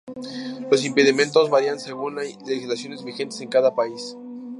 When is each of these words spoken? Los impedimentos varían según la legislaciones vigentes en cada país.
Los 0.71 0.83
impedimentos 0.83 1.51
varían 1.51 1.79
según 1.79 2.15
la 2.15 2.23
legislaciones 2.23 3.03
vigentes 3.03 3.39
en 3.41 3.49
cada 3.49 3.75
país. 3.75 4.17